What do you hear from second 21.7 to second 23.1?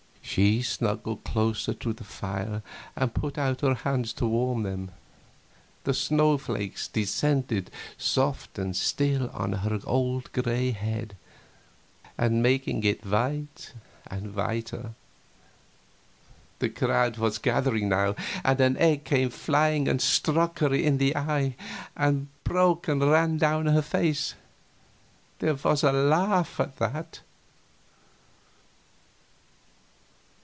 and broke and